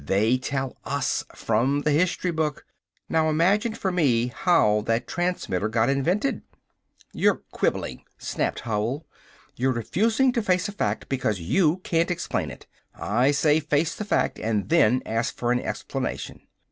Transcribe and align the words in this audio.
They 0.03 0.39
tell 0.39 0.77
us 0.83 1.23
from 1.35 1.81
the 1.81 1.91
history 1.91 2.31
book. 2.31 2.65
Now 3.07 3.29
imagine 3.29 3.75
for 3.75 3.91
me 3.91 4.29
how 4.33 4.81
that 4.87 5.05
transmitter 5.05 5.69
got 5.69 5.89
invented!" 5.91 6.41
"You're 7.13 7.43
quibbling," 7.51 8.05
snapped 8.17 8.61
Howell. 8.61 9.05
"You're 9.55 9.71
refusing 9.73 10.31
to 10.33 10.41
face 10.41 10.67
a 10.67 10.71
fact 10.71 11.07
because 11.07 11.39
you 11.39 11.81
can't 11.83 12.09
explain 12.09 12.49
it. 12.49 12.65
I 12.95 13.29
say 13.29 13.59
face 13.59 13.93
the 13.93 14.03
fact 14.03 14.39
and 14.39 14.69
then 14.69 15.03
ask 15.05 15.35
for 15.37 15.51
an 15.51 15.59
explanation!" 15.59 16.47